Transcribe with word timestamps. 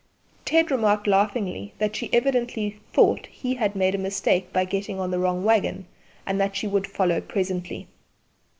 Ted 0.45 0.71
remarked 0.71 1.05
laughingly 1.05 1.75
that 1.77 1.95
she 1.95 2.11
evidently 2.11 2.79
thought 2.91 3.27
he 3.27 3.53
had 3.53 3.75
made 3.75 3.93
a 3.93 3.99
mistake 3.99 4.51
by 4.51 4.65
getting 4.65 4.99
on 4.99 5.11
to 5.11 5.15
the 5.15 5.19
wrong 5.21 5.43
waggon, 5.43 5.85
and 6.25 6.41
that 6.41 6.55
she 6.55 6.65
would 6.65 6.87
follow 6.87 7.21
presently. 7.21 7.87